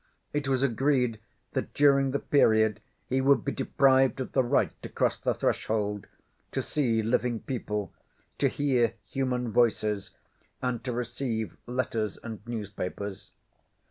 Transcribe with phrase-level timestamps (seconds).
[0.33, 1.19] It was agreed
[1.53, 6.07] that during the period he would be deprived of the right to cross the threshold,
[6.53, 7.93] to see living people,
[8.39, 10.09] to hear human voices,
[10.59, 13.29] and to receive letters and newspapers.